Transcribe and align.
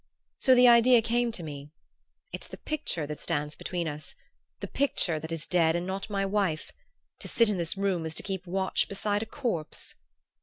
So 0.39 0.55
the 0.55 0.67
idea 0.67 0.99
came 1.03 1.31
to 1.31 1.43
me: 1.43 1.69
'It's 2.33 2.47
the 2.47 2.57
picture 2.57 3.05
that 3.05 3.21
stands 3.21 3.55
between 3.55 3.87
us; 3.87 4.15
the 4.59 4.67
picture 4.67 5.19
that 5.19 5.31
is 5.31 5.45
dead, 5.45 5.75
and 5.75 5.85
not 5.85 6.09
my 6.09 6.25
wife. 6.25 6.71
To 7.19 7.27
sit 7.27 7.49
in 7.49 7.59
this 7.59 7.77
room 7.77 8.03
is 8.07 8.15
to 8.15 8.23
keep 8.23 8.47
watch 8.47 8.89
beside 8.89 9.21
a 9.21 9.27
corpse. 9.27 9.93